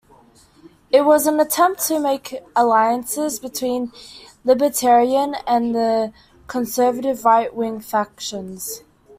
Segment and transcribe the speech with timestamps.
[0.89, 3.91] It was an attempt to make alliances between
[4.43, 6.11] libertarian and the
[6.47, 8.81] conservative right-wing factions.